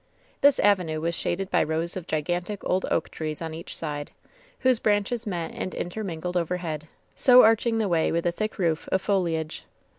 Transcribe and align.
This 0.41 0.57
avenue 0.59 0.99
was 0.99 1.13
shaded 1.13 1.51
by 1.51 1.61
rows 1.61 1.95
of 1.95 2.07
gigantic 2.07 2.63
old 2.63 2.87
oak 2.89 3.09
trees 3.09 3.39
on 3.39 3.53
each 3.53 3.77
side, 3.77 4.09
whose 4.61 4.79
branches 4.79 5.27
met 5.27 5.51
and 5.53 5.75
intermingled 5.75 6.35
overhead, 6.37 6.87
so 7.15 7.43
arching 7.43 7.77
the 7.77 7.87
way 7.87 8.11
with 8.11 8.25
a 8.25 8.31
thick 8.31 8.57
roof 8.57 8.89
of 8.91 8.99
foliage. 8.99 9.63